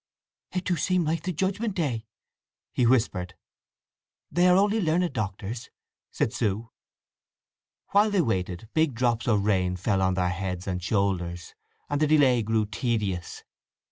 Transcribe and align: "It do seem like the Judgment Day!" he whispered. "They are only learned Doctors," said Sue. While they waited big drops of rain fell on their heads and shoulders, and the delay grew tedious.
"It 0.51 0.63
do 0.65 0.77
seem 0.77 1.05
like 1.05 1.21
the 1.21 1.31
Judgment 1.31 1.75
Day!" 1.75 2.07
he 2.73 2.87
whispered. 2.87 3.35
"They 4.31 4.47
are 4.47 4.57
only 4.57 4.81
learned 4.81 5.13
Doctors," 5.13 5.69
said 6.09 6.33
Sue. 6.33 6.71
While 7.91 8.09
they 8.09 8.21
waited 8.21 8.67
big 8.73 8.95
drops 8.95 9.27
of 9.27 9.45
rain 9.45 9.75
fell 9.75 10.01
on 10.01 10.15
their 10.15 10.29
heads 10.31 10.65
and 10.65 10.81
shoulders, 10.81 11.53
and 11.87 12.01
the 12.01 12.07
delay 12.07 12.41
grew 12.41 12.65
tedious. 12.65 13.43